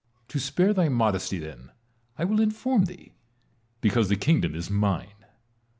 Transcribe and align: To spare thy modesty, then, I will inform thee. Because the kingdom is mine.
To 0.29 0.39
spare 0.39 0.73
thy 0.73 0.89
modesty, 0.89 1.37
then, 1.37 1.73
I 2.17 2.23
will 2.23 2.41
inform 2.41 2.85
thee. 2.85 3.13
Because 3.81 4.09
the 4.09 4.15
kingdom 4.15 4.55
is 4.55 4.67
mine. 4.67 5.27